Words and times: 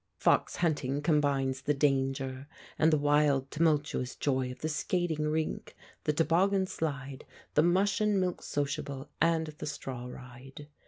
Fox 0.17 0.55
hunting 0.55 1.03
combines 1.03 1.61
the 1.61 1.75
danger 1.75 2.47
and 2.79 2.91
the 2.91 2.97
wild, 2.97 3.51
tumultuous 3.51 4.15
joy 4.15 4.51
of 4.51 4.61
the 4.61 4.67
skating 4.67 5.27
rink, 5.27 5.75
the 6.05 6.11
toboggan 6.11 6.65
slide, 6.65 7.23
the 7.53 7.61
mush 7.61 8.01
and 8.01 8.19
milk 8.19 8.41
sociable 8.41 9.11
and 9.21 9.53
the 9.59 9.67
straw 9.67 10.05
ride. 10.07 10.65